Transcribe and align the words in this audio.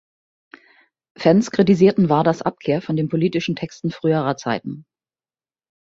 Fans 1.15 1.51
kritisierten 1.51 2.09
Waders 2.09 2.41
Abkehr 2.41 2.81
von 2.81 2.95
den 2.95 3.07
politischen 3.07 3.55
Texten 3.55 3.91
früherer 3.91 4.35
Zeiten. 4.35 4.87